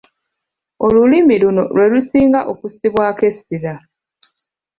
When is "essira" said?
3.29-3.75